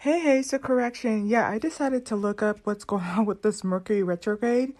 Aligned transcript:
Hey, 0.00 0.20
hey, 0.20 0.42
so 0.42 0.58
correction. 0.58 1.26
Yeah, 1.26 1.48
I 1.50 1.58
decided 1.58 2.06
to 2.06 2.14
look 2.14 2.40
up 2.40 2.60
what's 2.62 2.84
going 2.84 3.02
on 3.16 3.26
with 3.26 3.42
this 3.42 3.64
Mercury 3.64 4.04
retrograde. 4.04 4.74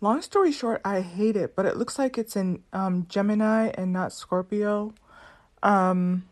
Long 0.00 0.22
story 0.22 0.50
short, 0.50 0.80
I 0.82 1.02
hate 1.02 1.36
it, 1.36 1.54
but 1.54 1.66
it 1.66 1.76
looks 1.76 1.98
like 1.98 2.16
it's 2.16 2.36
in 2.36 2.62
um, 2.72 3.04
Gemini 3.06 3.70
and 3.74 3.92
not 3.92 4.14
Scorpio. 4.14 4.94
Um, 5.62 6.24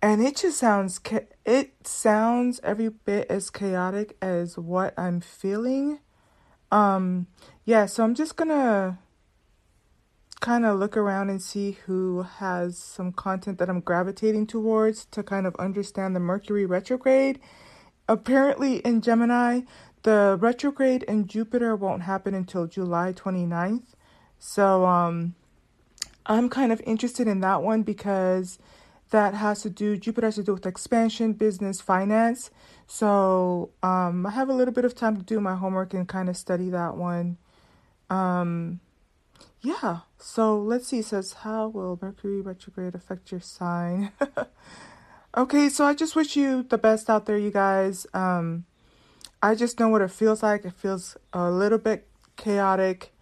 and 0.00 0.22
it 0.22 0.36
just 0.36 0.56
sounds 0.56 1.00
it 1.44 1.74
sounds 1.84 2.60
every 2.62 2.90
bit 2.90 3.26
as 3.28 3.50
chaotic 3.50 4.16
as 4.22 4.56
what 4.56 4.94
I'm 4.96 5.20
feeling. 5.20 5.98
Um, 6.70 7.26
yeah, 7.64 7.86
so 7.86 8.04
I'm 8.04 8.14
just 8.14 8.36
gonna 8.36 9.00
kind 10.40 10.66
of 10.66 10.78
look 10.78 10.96
around 10.96 11.30
and 11.30 11.40
see 11.40 11.78
who 11.86 12.22
has 12.22 12.78
some 12.78 13.12
content 13.12 13.58
that 13.58 13.68
I'm 13.68 13.80
gravitating 13.80 14.46
towards 14.46 15.06
to 15.06 15.22
kind 15.22 15.46
of 15.46 15.56
understand 15.56 16.14
the 16.14 16.20
Mercury 16.20 16.66
retrograde. 16.66 17.40
Apparently, 18.08 18.76
in 18.78 19.00
Gemini, 19.00 19.62
the 20.02 20.38
retrograde 20.40 21.02
in 21.04 21.26
Jupiter 21.26 21.74
won't 21.74 22.02
happen 22.02 22.34
until 22.34 22.66
July 22.66 23.12
29th. 23.12 23.94
So, 24.38 24.86
um, 24.86 25.34
I'm 26.26 26.48
kind 26.48 26.72
of 26.72 26.80
interested 26.84 27.26
in 27.26 27.40
that 27.40 27.62
one 27.62 27.82
because 27.82 28.58
that 29.10 29.34
has 29.34 29.62
to 29.62 29.70
do, 29.70 29.96
Jupiter 29.96 30.26
has 30.26 30.34
to 30.36 30.42
do 30.42 30.54
with 30.54 30.66
expansion, 30.66 31.32
business, 31.32 31.80
finance. 31.80 32.50
So, 32.86 33.70
um, 33.82 34.26
I 34.26 34.30
have 34.30 34.48
a 34.48 34.52
little 34.52 34.74
bit 34.74 34.84
of 34.84 34.94
time 34.94 35.16
to 35.16 35.22
do 35.22 35.40
my 35.40 35.56
homework 35.56 35.94
and 35.94 36.06
kind 36.06 36.28
of 36.28 36.36
study 36.36 36.70
that 36.70 36.96
one. 36.96 37.38
Um, 38.10 38.80
yeah, 39.66 39.98
so 40.16 40.56
let's 40.56 40.86
see. 40.86 41.00
It 41.00 41.06
says, 41.06 41.32
How 41.32 41.66
will 41.66 41.98
Mercury 42.00 42.40
retrograde 42.40 42.94
affect 42.94 43.32
your 43.32 43.40
sign? 43.40 44.12
okay, 45.36 45.68
so 45.68 45.84
I 45.84 45.92
just 45.92 46.14
wish 46.14 46.36
you 46.36 46.62
the 46.62 46.78
best 46.78 47.10
out 47.10 47.26
there, 47.26 47.36
you 47.36 47.50
guys. 47.50 48.06
Um, 48.14 48.64
I 49.42 49.56
just 49.56 49.80
know 49.80 49.88
what 49.88 50.02
it 50.02 50.12
feels 50.12 50.40
like. 50.40 50.64
It 50.64 50.74
feels 50.74 51.16
a 51.32 51.50
little 51.50 51.78
bit 51.78 52.06
chaotic. 52.36 53.12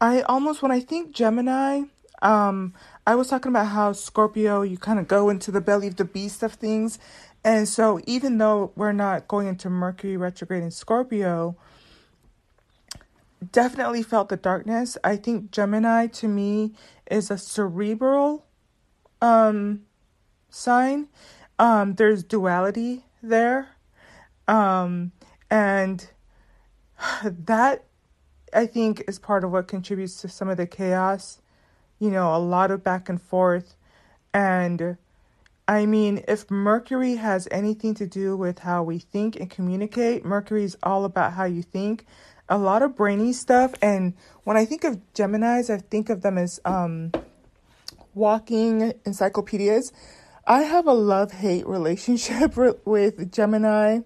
I 0.00 0.22
almost, 0.22 0.62
when 0.62 0.72
I 0.72 0.80
think 0.80 1.12
Gemini, 1.12 1.82
um, 2.22 2.72
I 3.06 3.14
was 3.14 3.28
talking 3.28 3.50
about 3.50 3.66
how 3.66 3.92
Scorpio, 3.92 4.62
you 4.62 4.78
kind 4.78 4.98
of 4.98 5.06
go 5.06 5.28
into 5.28 5.50
the 5.50 5.60
belly 5.60 5.88
of 5.88 5.96
the 5.96 6.06
beast 6.06 6.42
of 6.42 6.54
things. 6.54 6.98
And 7.44 7.68
so, 7.68 8.00
even 8.06 8.38
though 8.38 8.72
we're 8.74 8.92
not 8.92 9.28
going 9.28 9.48
into 9.48 9.68
Mercury 9.68 10.16
retrograde 10.16 10.62
in 10.62 10.70
Scorpio, 10.70 11.58
definitely 13.52 14.02
felt 14.02 14.28
the 14.28 14.36
darkness. 14.36 14.96
I 15.04 15.16
think 15.16 15.50
Gemini 15.50 16.06
to 16.08 16.28
me 16.28 16.74
is 17.10 17.30
a 17.30 17.38
cerebral 17.38 18.46
um 19.20 19.82
sign. 20.50 21.08
Um 21.58 21.94
there's 21.94 22.22
duality 22.24 23.04
there. 23.22 23.68
Um 24.48 25.12
and 25.50 26.08
that 27.24 27.84
I 28.52 28.66
think 28.66 29.02
is 29.08 29.18
part 29.18 29.44
of 29.44 29.50
what 29.50 29.68
contributes 29.68 30.20
to 30.22 30.28
some 30.28 30.48
of 30.48 30.56
the 30.56 30.66
chaos. 30.66 31.40
You 31.98 32.10
know, 32.10 32.34
a 32.34 32.38
lot 32.38 32.70
of 32.70 32.84
back 32.84 33.08
and 33.08 33.20
forth 33.20 33.76
and 34.32 34.96
I 35.66 35.86
mean, 35.86 36.22
if 36.28 36.50
Mercury 36.50 37.14
has 37.14 37.48
anything 37.50 37.94
to 37.94 38.06
do 38.06 38.36
with 38.36 38.58
how 38.58 38.82
we 38.82 38.98
think 38.98 39.36
and 39.36 39.48
communicate, 39.48 40.22
Mercury 40.22 40.64
is 40.64 40.76
all 40.82 41.06
about 41.06 41.32
how 41.32 41.44
you 41.44 41.62
think 41.62 42.04
a 42.48 42.58
lot 42.58 42.82
of 42.82 42.94
brainy 42.96 43.32
stuff. 43.32 43.74
And 43.80 44.14
when 44.44 44.56
I 44.56 44.64
think 44.64 44.84
of 44.84 45.00
Geminis, 45.14 45.70
I 45.70 45.78
think 45.78 46.10
of 46.10 46.22
them 46.22 46.38
as 46.38 46.60
um, 46.64 47.12
walking 48.14 48.92
encyclopedias. 49.04 49.92
I 50.46 50.62
have 50.62 50.86
a 50.86 50.92
love 50.92 51.32
hate 51.32 51.66
relationship 51.66 52.56
with 52.86 53.32
Gemini. 53.32 54.00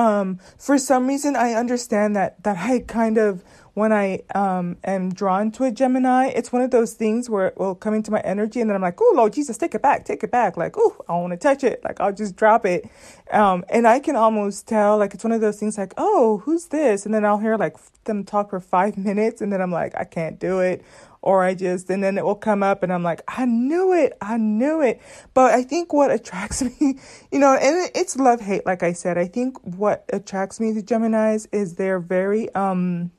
Um, 0.00 0.38
for 0.58 0.78
some 0.78 1.06
reason, 1.06 1.36
I 1.36 1.52
understand 1.52 2.16
that 2.16 2.42
that 2.44 2.56
I 2.56 2.78
kind 2.80 3.18
of 3.18 3.44
when 3.74 3.92
I 3.92 4.20
um, 4.34 4.78
am 4.82 5.12
drawn 5.12 5.50
to 5.52 5.64
a 5.64 5.70
Gemini, 5.70 6.28
it's 6.28 6.52
one 6.52 6.62
of 6.62 6.70
those 6.70 6.94
things 6.94 7.28
where 7.28 7.48
it 7.48 7.58
will 7.58 7.74
come 7.74 7.92
into 7.92 8.10
my 8.10 8.20
energy, 8.20 8.62
and 8.62 8.70
then 8.70 8.76
I'm 8.76 8.80
like, 8.82 8.98
"Oh 8.98 9.12
Lord 9.14 9.34
Jesus, 9.34 9.58
take 9.58 9.74
it 9.74 9.82
back, 9.82 10.06
take 10.06 10.24
it 10.24 10.30
back!" 10.30 10.56
Like, 10.56 10.76
"Oh, 10.78 10.96
I 11.06 11.12
don't 11.12 11.22
want 11.28 11.32
to 11.32 11.36
touch 11.36 11.62
it," 11.64 11.84
like 11.84 12.00
I'll 12.00 12.14
just 12.14 12.34
drop 12.34 12.64
it, 12.64 12.88
um, 13.30 13.62
and 13.68 13.86
I 13.86 14.00
can 14.00 14.16
almost 14.16 14.66
tell, 14.66 14.96
like 14.96 15.12
it's 15.12 15.22
one 15.22 15.32
of 15.32 15.42
those 15.42 15.58
things, 15.60 15.76
like, 15.76 15.92
"Oh, 15.98 16.38
who's 16.44 16.66
this?" 16.68 17.04
And 17.04 17.14
then 17.14 17.26
I'll 17.26 17.38
hear 17.38 17.58
like 17.58 17.76
them 18.04 18.24
talk 18.24 18.48
for 18.50 18.60
five 18.60 18.96
minutes, 19.08 19.42
and 19.42 19.52
then 19.52 19.60
I'm 19.60 19.72
like, 19.72 19.94
"I 19.96 20.04
can't 20.04 20.38
do 20.38 20.60
it," 20.60 20.82
or 21.22 21.44
I 21.44 21.54
just, 21.54 21.90
and 21.90 22.02
then 22.02 22.16
it 22.16 22.24
will 22.24 22.34
come 22.34 22.62
up, 22.62 22.82
and 22.82 22.92
I'm 22.92 23.02
like, 23.02 23.22
"I 23.28 23.44
knew 23.44 23.92
it, 23.92 24.16
I 24.20 24.36
knew 24.36 24.80
it." 24.82 25.00
But 25.34 25.52
I 25.52 25.62
think 25.62 25.92
what 25.92 26.10
attracts 26.10 26.62
me, 26.80 26.98
you 27.30 27.38
know, 27.38 27.54
and 27.54 27.90
it's 27.94 28.16
love 28.16 28.40
hate, 28.40 28.66
like 28.66 28.82
I 28.82 28.92
said. 28.92 29.18
I 29.18 29.26
think 29.26 29.58
what 29.62 30.04
attracts 30.12 30.60
me 30.60 30.72
to 30.74 30.82
Gemini's 30.82 31.46
is 31.52 31.74
they're 31.74 32.00
very 32.00 32.52
um 32.54 33.10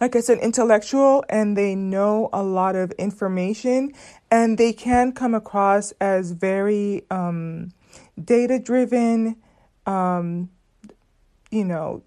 like 0.00 0.14
I 0.14 0.20
said, 0.20 0.38
intellectual 0.38 1.24
and 1.28 1.56
they 1.56 1.74
know 1.74 2.28
a 2.32 2.42
lot 2.42 2.76
of 2.76 2.90
information 2.92 3.92
and 4.30 4.58
they 4.58 4.72
can 4.72 5.12
come 5.12 5.34
across 5.34 5.92
as 5.92 6.32
very 6.32 7.04
um, 7.10 7.72
data 8.22 8.58
driven, 8.58 9.36
um, 9.86 10.50
you 11.50 11.64
know, 11.64 12.02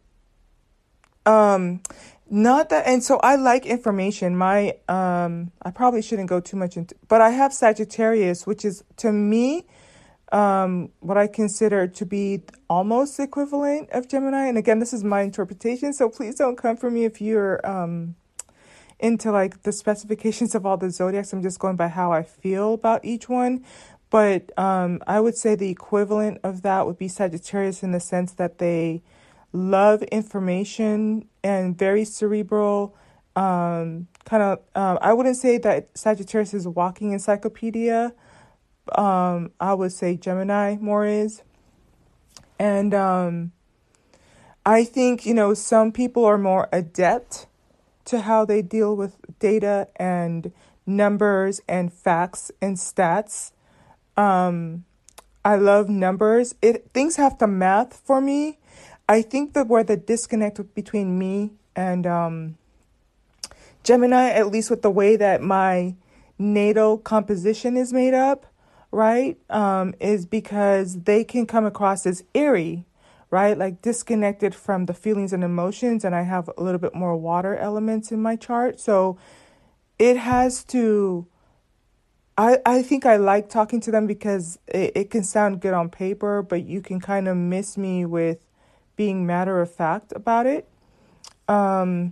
um, 1.25 1.81
not 2.29 2.69
that, 2.69 2.87
and 2.87 3.03
so 3.03 3.19
I 3.23 3.35
like 3.35 3.65
information. 3.65 4.35
My, 4.35 4.75
um, 4.87 5.51
I 5.61 5.71
probably 5.71 6.01
shouldn't 6.01 6.29
go 6.29 6.39
too 6.39 6.57
much 6.57 6.77
into, 6.77 6.95
but 7.07 7.21
I 7.21 7.31
have 7.31 7.53
Sagittarius, 7.53 8.45
which 8.45 8.65
is 8.65 8.83
to 8.97 9.11
me, 9.11 9.65
um, 10.31 10.89
what 10.99 11.17
I 11.17 11.27
consider 11.27 11.87
to 11.87 12.05
be 12.05 12.43
almost 12.69 13.19
equivalent 13.19 13.89
of 13.91 14.07
Gemini. 14.07 14.45
And 14.45 14.57
again, 14.57 14.79
this 14.79 14.93
is 14.93 15.03
my 15.03 15.21
interpretation, 15.21 15.93
so 15.93 16.09
please 16.09 16.35
don't 16.35 16.55
come 16.55 16.77
for 16.77 16.91
me 16.91 17.05
if 17.05 17.19
you're 17.19 17.65
um, 17.67 18.15
into 18.99 19.31
like 19.31 19.63
the 19.63 19.71
specifications 19.71 20.53
of 20.55 20.65
all 20.65 20.77
the 20.77 20.91
zodiacs. 20.91 21.33
I'm 21.33 21.41
just 21.41 21.59
going 21.59 21.77
by 21.77 21.87
how 21.87 22.11
I 22.11 22.23
feel 22.23 22.73
about 22.73 23.03
each 23.03 23.27
one. 23.27 23.63
But 24.09 24.57
um, 24.57 25.01
I 25.05 25.19
would 25.19 25.37
say 25.37 25.55
the 25.55 25.69
equivalent 25.69 26.39
of 26.43 26.63
that 26.63 26.85
would 26.85 26.97
be 26.97 27.07
Sagittarius 27.07 27.83
in 27.83 27.91
the 27.91 27.99
sense 27.99 28.31
that 28.33 28.57
they 28.57 29.03
love 29.53 30.01
information 30.03 31.27
and 31.43 31.77
very 31.77 32.05
cerebral. 32.05 32.95
Um, 33.35 34.07
kind 34.25 34.43
of, 34.43 34.59
um, 34.75 34.97
I 35.01 35.13
wouldn't 35.13 35.37
say 35.37 35.57
that 35.59 35.89
Sagittarius 35.95 36.53
is 36.53 36.67
walking 36.67 37.13
encyclopedia 37.13 38.13
um, 38.95 39.51
I 39.59 39.73
would 39.73 39.91
say 39.91 40.15
Gemini 40.15 40.77
more 40.79 41.05
is. 41.05 41.41
And 42.57 42.93
um, 42.93 43.51
I 44.65 44.83
think, 44.83 45.25
you 45.25 45.33
know, 45.33 45.53
some 45.53 45.91
people 45.91 46.25
are 46.25 46.37
more 46.37 46.67
adept 46.71 47.47
to 48.05 48.21
how 48.21 48.45
they 48.45 48.61
deal 48.61 48.95
with 48.95 49.17
data 49.39 49.87
and 49.95 50.51
numbers 50.85 51.61
and 51.67 51.93
facts 51.93 52.51
and 52.61 52.77
stats. 52.77 53.51
Um, 54.17 54.85
I 55.45 55.55
love 55.55 55.87
numbers. 55.87 56.55
It 56.61 56.89
things 56.93 57.15
have 57.15 57.37
to 57.37 57.47
math 57.47 58.01
for 58.03 58.19
me. 58.19 58.58
I 59.09 59.23
think 59.23 59.53
that 59.53 59.67
where 59.67 59.83
the 59.83 59.97
disconnect 59.97 60.75
between 60.75 61.17
me 61.17 61.53
and 61.75 62.05
um, 62.05 62.57
Gemini, 63.83 64.29
at 64.29 64.51
least 64.51 64.69
with 64.69 64.83
the 64.83 64.91
way 64.91 65.15
that 65.15 65.41
my 65.41 65.95
natal 66.37 66.99
composition 66.99 67.75
is 67.75 67.91
made 67.91 68.13
up, 68.13 68.45
right, 68.91 69.39
um, 69.49 69.95
is 69.99 70.27
because 70.27 71.01
they 71.05 71.23
can 71.23 71.47
come 71.47 71.65
across 71.65 72.05
as 72.05 72.23
eerie, 72.35 72.85
right? 73.31 73.57
Like 73.57 73.81
disconnected 73.81 74.53
from 74.53 74.85
the 74.85 74.93
feelings 74.93 75.33
and 75.33 75.43
emotions. 75.43 76.05
And 76.05 76.13
I 76.13 76.21
have 76.21 76.47
a 76.55 76.61
little 76.61 76.79
bit 76.79 76.93
more 76.93 77.17
water 77.17 77.57
elements 77.57 78.11
in 78.11 78.21
my 78.21 78.35
chart. 78.35 78.79
So 78.79 79.17
it 79.97 80.17
has 80.17 80.63
to. 80.65 81.25
I, 82.37 82.59
I 82.63 82.83
think 82.83 83.07
I 83.07 83.17
like 83.17 83.49
talking 83.49 83.81
to 83.81 83.91
them 83.91 84.05
because 84.05 84.59
it, 84.67 84.91
it 84.95 85.09
can 85.09 85.23
sound 85.23 85.61
good 85.61 85.73
on 85.73 85.89
paper, 85.89 86.43
but 86.43 86.63
you 86.63 86.81
can 86.81 87.01
kind 87.01 87.27
of 87.27 87.35
miss 87.35 87.75
me 87.75 88.05
with 88.05 88.45
being 88.99 89.25
matter 89.25 89.61
of 89.61 89.73
fact 89.73 90.11
about 90.13 90.45
it. 90.45 90.67
Um, 91.47 92.11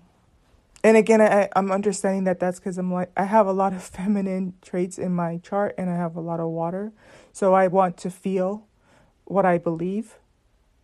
and 0.85 0.95
again, 0.95 1.19
I, 1.19 1.49
I'm 1.53 1.69
understanding 1.69 2.23
that 2.23 2.39
that's 2.39 2.59
because 2.59 2.77
I'm 2.77 2.93
like, 2.93 3.11
I 3.17 3.25
have 3.25 3.45
a 3.45 3.51
lot 3.51 3.73
of 3.73 3.83
feminine 3.97 4.53
traits 4.61 4.97
in 4.97 5.13
my 5.13 5.39
chart 5.39 5.75
and 5.77 5.89
I 5.89 5.97
have 5.97 6.15
a 6.15 6.21
lot 6.21 6.39
of 6.39 6.47
water. 6.47 6.93
So 7.33 7.53
I 7.53 7.67
want 7.67 7.97
to 7.97 8.09
feel 8.09 8.67
what 9.25 9.45
I 9.45 9.57
believe. 9.57 10.15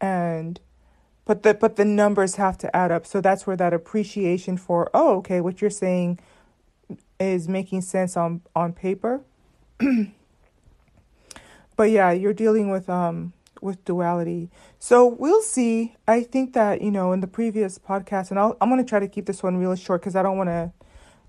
And, 0.01 0.59
but 1.23 1.43
the, 1.43 1.53
but 1.53 1.77
the 1.77 1.85
numbers 1.85 2.35
have 2.35 2.57
to 2.57 2.75
add 2.75 2.91
up. 2.91 3.05
So 3.05 3.21
that's 3.21 3.47
where 3.47 3.55
that 3.55 3.73
appreciation 3.73 4.57
for, 4.57 4.89
oh, 4.93 5.19
okay, 5.19 5.39
what 5.39 5.61
you're 5.61 5.69
saying 5.69 6.19
is 7.17 7.47
making 7.47 7.79
sense 7.79 8.17
on, 8.17 8.41
on 8.53 8.73
paper. 8.73 9.21
but 11.77 11.89
yeah, 11.89 12.11
you're 12.11 12.33
dealing 12.33 12.69
with, 12.69 12.89
um, 12.89 13.31
with 13.63 13.83
duality. 13.85 14.49
So 14.79 15.07
we'll 15.07 15.41
see. 15.41 15.95
I 16.07 16.23
think 16.23 16.53
that, 16.53 16.81
you 16.81 16.91
know, 16.91 17.13
in 17.13 17.21
the 17.21 17.27
previous 17.27 17.79
podcast, 17.79 18.29
and 18.29 18.39
I'll, 18.39 18.57
I'm 18.59 18.69
going 18.69 18.83
to 18.83 18.87
try 18.87 18.99
to 18.99 19.07
keep 19.07 19.25
this 19.25 19.41
one 19.41 19.57
really 19.57 19.77
short 19.77 20.01
because 20.01 20.15
I 20.15 20.21
don't 20.21 20.37
want 20.37 20.49
to 20.49 20.71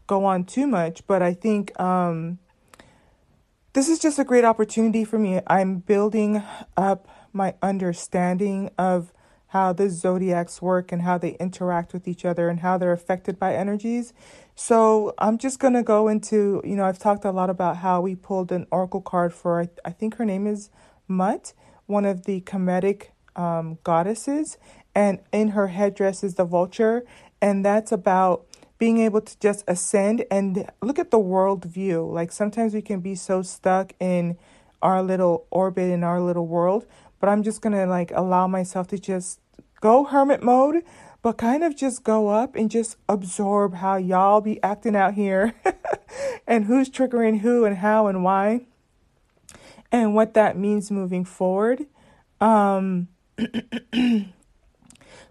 go 0.07 0.25
on 0.25 0.45
too 0.45 0.67
much, 0.67 1.07
but 1.07 1.23
I 1.23 1.33
think 1.33 1.79
um, 1.81 2.39
this 3.73 3.89
is 3.89 3.99
just 3.99 4.19
a 4.19 4.25
great 4.25 4.45
opportunity 4.45 5.05
for 5.05 5.19
me. 5.19 5.41
I'm 5.47 5.79
building 5.79 6.43
up 6.77 7.09
my 7.33 7.55
understanding 7.63 8.71
of 8.79 9.13
how 9.49 9.73
the 9.73 9.89
zodiacs 9.89 10.61
work 10.61 10.91
and 10.91 11.03
how 11.03 11.17
they 11.17 11.37
interact 11.39 11.93
with 11.93 12.09
each 12.09 12.25
other 12.25 12.49
and 12.49 12.61
how 12.61 12.77
they're 12.77 12.93
affected 12.93 13.39
by 13.39 13.55
energies. 13.55 14.13
So 14.57 15.15
I'm 15.19 15.39
just 15.39 15.61
going 15.61 15.75
to 15.75 15.83
go 15.83 16.09
into, 16.09 16.61
you 16.65 16.75
know, 16.75 16.85
I've 16.85 16.99
talked 16.99 17.25
a 17.25 17.31
lot 17.31 17.51
about 17.51 17.77
how 17.77 18.01
we 18.01 18.17
pulled 18.17 18.51
an 18.51 18.67
oracle 18.71 19.01
card 19.01 19.33
for, 19.33 19.61
I, 19.61 19.69
I 19.85 19.91
think 19.91 20.17
her 20.17 20.25
name 20.25 20.47
is 20.49 20.71
Mut, 21.07 21.53
one 21.87 22.05
of 22.05 22.25
the 22.25 22.41
Kemetic 22.43 23.09
um, 23.37 23.79
goddesses. 23.85 24.59
And 24.95 25.21
in 25.33 25.49
her 25.49 25.69
headdress 25.69 26.23
is 26.23 26.35
the 26.35 26.45
vulture. 26.45 27.05
And 27.41 27.65
that's 27.65 27.93
about 27.93 28.47
being 28.79 28.99
able 28.99 29.21
to 29.21 29.39
just 29.39 29.65
ascend 29.69 30.25
and 30.31 30.71
look 30.83 30.99
at 30.99 31.11
the 31.11 31.19
world 31.19 31.65
view. 31.65 32.09
Like 32.11 32.33
sometimes 32.33 32.75
we 32.75 32.83
can 32.83 33.01
be 33.01 33.15
so 33.15 33.43
stuck 33.43 33.93
in 34.01 34.37
our 34.83 35.03
little 35.03 35.47
orbit 35.51 35.91
in 35.91 36.05
our 36.05 36.21
little 36.21 36.47
world, 36.47 36.87
but 37.19 37.29
I'm 37.29 37.43
just 37.43 37.63
to 37.63 37.87
like 37.87 38.11
allow 38.15 38.47
myself 38.47 38.89
to 38.89 38.99
just 38.99 39.41
go 39.81 40.05
hermit 40.05 40.43
mode, 40.43 40.83
but 41.23 41.39
kind 41.39 41.65
of 41.65 41.75
just 41.75 42.05
go 42.05 42.29
up 42.29 42.55
and 42.55 42.71
just 42.71 42.97
absorb 43.09 43.75
how 43.77 43.97
y'all 43.97 44.43
be 44.43 44.63
acting 44.63 44.95
out 44.95 45.15
here 45.15 45.55
and 46.47 46.67
who's 46.67 46.91
triggering 46.91 47.41
who 47.41 47.65
and 47.65 47.79
how 47.79 48.07
and 48.07 48.23
why 48.23 48.67
and 49.95 50.15
what 50.15 50.35
that 50.35 50.59
means 50.59 50.91
moving 50.91 51.25
forward. 51.25 51.87
Um 52.41 53.09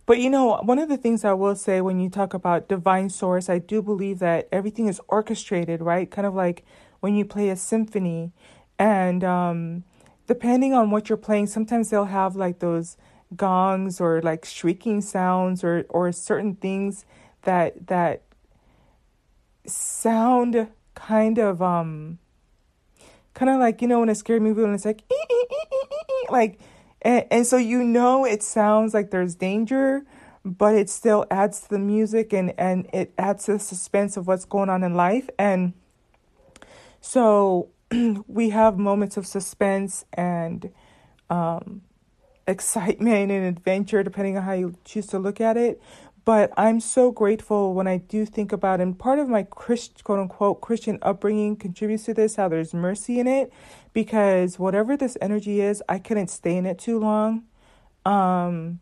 But 0.06 0.20
you 0.20 0.30
know, 0.30 0.58
one 0.64 0.80
of 0.80 0.90
the 0.90 0.98
things 0.98 1.24
I 1.24 1.34
will 1.34 1.56
say 1.56 1.80
when 1.80 2.00
you 2.00 2.10
talk 2.10 2.34
about 2.34 2.68
divine 2.68 3.10
source, 3.10 3.50
I 3.50 3.60
do 3.60 3.82
believe 3.82 4.20
that 4.20 4.50
everything 4.52 4.88
is 4.88 5.00
orchestrated, 5.08 5.82
right? 5.82 6.10
Kind 6.12 6.28
of 6.28 6.34
like 6.36 6.66
when 7.00 7.16
you 7.16 7.24
play 7.24 7.50
a 7.50 7.56
symphony, 7.56 8.34
and 8.78 9.24
um, 9.24 9.84
depending 10.28 10.74
on 10.74 10.92
what 10.92 11.08
you're 11.08 11.18
playing, 11.18 11.48
sometimes 11.48 11.90
they'll 11.90 12.06
have 12.06 12.36
like 12.36 12.60
those 12.60 12.98
gongs 13.36 14.02
or 14.02 14.22
like 14.22 14.44
shrieking 14.46 15.02
sounds 15.02 15.64
or 15.64 15.86
or 15.90 16.12
certain 16.12 16.56
things 16.56 17.06
that 17.44 17.88
that 17.88 18.24
sound 19.66 20.68
kind 20.96 21.38
of 21.38 21.62
um 21.62 22.20
kind 23.34 23.50
of 23.50 23.60
like 23.60 23.82
you 23.82 23.88
know 23.88 24.04
in 24.04 24.10
a 24.10 24.16
scary 24.16 24.40
movie 24.40 24.62
when 24.62 24.74
it's 24.74 24.86
like 24.86 25.04
like 26.30 26.60
and, 27.04 27.26
and 27.30 27.48
so 27.48 27.58
you 27.58 27.84
know 27.84 28.26
it 28.26 28.42
sounds 28.42 28.94
like 28.94 29.12
there's 29.12 29.36
danger, 29.36 30.06
but 30.44 30.76
it 30.76 30.90
still 30.90 31.26
adds 31.30 31.62
to 31.62 31.70
the 31.70 31.80
music 31.80 32.34
and, 32.34 32.54
and 32.58 32.88
it 32.94 33.14
adds 33.18 33.46
to 33.46 33.54
the 33.54 33.60
suspense 33.60 34.18
of 34.18 34.28
what's 34.28 34.46
going 34.46 34.70
on 34.70 34.84
in 34.84 34.96
life. 34.96 35.30
And 35.38 35.74
so 37.02 37.70
we 38.28 38.50
have 38.52 38.78
moments 38.78 39.18
of 39.18 39.28
suspense 39.28 40.06
and 40.14 40.72
um, 41.30 41.82
excitement 42.48 43.32
and 43.32 43.46
adventure, 43.46 44.02
depending 44.04 44.38
on 44.38 44.44
how 44.44 44.54
you 44.54 44.76
choose 44.86 45.08
to 45.08 45.20
look 45.20 45.42
at 45.42 45.58
it. 45.58 45.82
But 46.26 46.54
I'm 46.56 46.80
so 46.80 47.12
grateful 47.12 47.74
when 47.74 47.86
I 47.86 47.98
do 47.98 48.26
think 48.26 48.54
about, 48.54 48.80
and 48.80 48.98
part 48.98 49.20
of 49.20 49.28
my 49.28 49.44
Christ, 49.44 50.04
quote 50.06 50.20
unquote 50.20 50.62
Christian 50.62 50.98
upbringing 51.02 51.58
contributes 51.58 52.06
to 52.06 52.14
this, 52.14 52.38
how 52.38 52.48
there's 52.48 52.74
mercy 52.74 53.20
in 53.20 53.28
it, 53.28 53.52
because 53.92 54.58
whatever 54.58 54.96
this 54.96 55.18
energy 55.22 55.60
is, 55.60 55.84
I 55.90 56.00
couldn't 56.00 56.30
stay 56.30 56.56
in 56.56 56.66
it 56.66 56.80
too 56.80 56.98
long. 56.98 57.44
Um, 58.06 58.80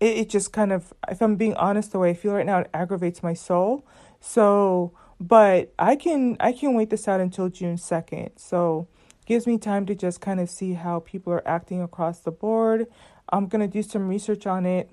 it, 0.00 0.16
it 0.16 0.30
just 0.30 0.52
kind 0.52 0.72
of, 0.72 0.94
if 1.08 1.20
I'm 1.20 1.36
being 1.36 1.54
honest, 1.54 1.92
the 1.92 1.98
way 1.98 2.10
I 2.10 2.14
feel 2.14 2.32
right 2.32 2.46
now, 2.46 2.60
it 2.60 2.70
aggravates 2.72 3.22
my 3.22 3.34
soul. 3.34 3.86
So, 4.20 4.92
but 5.20 5.74
I 5.78 5.96
can 5.96 6.38
I 6.40 6.52
can 6.52 6.74
wait 6.74 6.88
this 6.88 7.06
out 7.06 7.20
until 7.20 7.50
June 7.50 7.76
second. 7.76 8.30
So 8.36 8.88
gives 9.26 9.46
me 9.46 9.58
time 9.58 9.84
to 9.86 9.94
just 9.94 10.22
kind 10.22 10.40
of 10.40 10.48
see 10.48 10.72
how 10.72 11.00
people 11.00 11.32
are 11.32 11.46
acting 11.46 11.82
across 11.82 12.20
the 12.20 12.30
board. 12.30 12.86
I'm 13.30 13.46
gonna 13.46 13.68
do 13.68 13.82
some 13.82 14.08
research 14.08 14.46
on 14.46 14.64
it 14.64 14.90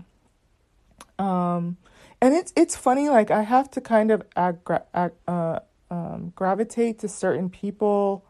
um, 1.19 1.77
and 2.21 2.33
it's 2.33 2.53
it's 2.55 2.75
funny. 2.75 3.09
Like 3.09 3.31
I 3.31 3.43
have 3.43 3.69
to 3.71 3.81
kind 3.81 4.11
of 4.11 4.23
ag- 4.35 4.81
ag- 4.93 5.11
uh, 5.27 5.59
um, 5.89 6.33
gravitate 6.35 6.99
to 6.99 7.07
certain 7.07 7.49
people 7.49 8.25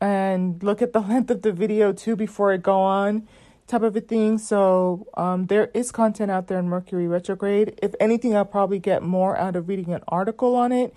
and 0.00 0.62
look 0.62 0.80
at 0.82 0.92
the 0.92 1.00
length 1.08 1.30
of 1.30 1.42
the 1.42 1.52
video 1.52 1.92
too 1.92 2.16
before 2.16 2.52
I 2.52 2.56
go 2.56 2.80
on 2.80 3.28
type 3.66 3.82
of 3.82 3.94
a 3.94 4.00
thing. 4.00 4.38
So 4.38 5.06
um, 5.14 5.46
there 5.46 5.70
is 5.74 5.92
content 5.92 6.30
out 6.30 6.48
there 6.48 6.58
in 6.58 6.68
Mercury 6.68 7.06
retrograde. 7.06 7.78
If 7.82 7.94
anything, 8.00 8.34
I'll 8.34 8.44
probably 8.44 8.78
get 8.78 9.02
more 9.02 9.36
out 9.36 9.56
of 9.56 9.68
reading 9.68 9.92
an 9.92 10.02
article 10.08 10.56
on 10.56 10.72
it. 10.72 10.94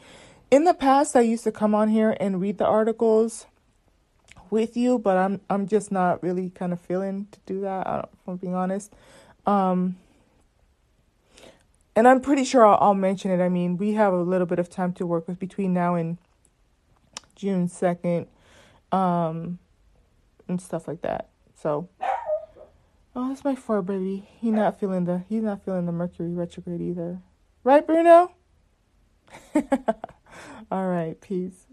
In 0.50 0.63
the 0.63 0.74
past, 0.74 1.15
I 1.15 1.21
used 1.21 1.44
to 1.44 1.51
come 1.51 1.75
on 1.75 1.89
here 1.89 2.15
and 2.19 2.42
read 2.42 2.57
the 2.57 2.65
articles 2.65 3.45
with 4.50 4.75
you, 4.75 5.00
but 5.00 5.18
I'm 5.18 5.39
I'm 5.50 5.68
just 5.68 5.92
not 5.92 6.21
really 6.24 6.50
kind 6.50 6.74
of 6.74 6.81
feeling 6.81 7.27
to 7.31 7.39
do 7.45 7.62
that. 7.62 8.09
If 8.13 8.27
I'm 8.27 8.38
being 8.38 8.56
honest. 8.56 8.94
Um, 9.45 9.98
and 11.95 12.07
I'm 12.07 12.21
pretty 12.21 12.43
sure 12.43 12.65
I'll, 12.65 12.77
I'll, 12.79 12.93
mention 12.93 13.31
it. 13.31 13.43
I 13.43 13.49
mean, 13.49 13.77
we 13.77 13.93
have 13.93 14.13
a 14.13 14.21
little 14.21 14.47
bit 14.47 14.59
of 14.59 14.69
time 14.69 14.93
to 14.93 15.05
work 15.05 15.27
with 15.27 15.39
between 15.39 15.73
now 15.73 15.95
and 15.95 16.17
June 17.35 17.67
2nd, 17.67 18.27
um, 18.91 19.59
and 20.47 20.61
stuff 20.61 20.88
like 20.88 21.01
that. 21.01 21.29
So, 21.55 21.89
oh, 23.15 23.29
that's 23.29 23.43
my 23.43 23.55
fur 23.55 23.81
baby. 23.81 24.27
He's 24.39 24.53
not 24.53 24.79
feeling 24.79 25.05
the 25.05 25.23
he's 25.29 25.43
not 25.43 25.63
feeling 25.63 25.85
the 25.85 25.91
Mercury 25.91 26.33
retrograde 26.33 26.81
either, 26.81 27.19
right, 27.63 27.85
Bruno? 27.85 28.31
All 30.71 30.88
right, 30.88 31.19
peace. 31.21 31.67